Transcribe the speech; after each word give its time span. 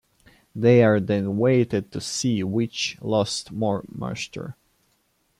They 0.55 0.83
are 0.83 0.99
then 0.99 1.37
weighed 1.37 1.69
to 1.91 2.01
see 2.01 2.43
which 2.43 2.97
lost 3.01 3.51
more 3.51 3.85
moisture. 3.87 4.57